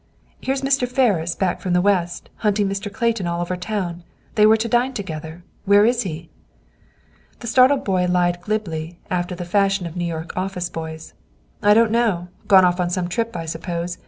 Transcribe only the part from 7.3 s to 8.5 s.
The startled boy lied